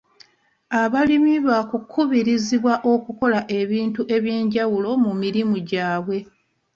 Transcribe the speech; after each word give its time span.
Abalimi 0.81 1.33
bakubirizibwa 1.47 2.73
okukola 2.93 3.39
ebintu 3.59 4.01
eby'enjawulo 4.15 4.89
mu 5.03 5.11
mirimu 5.21 5.55
gyabwe. 5.69 6.17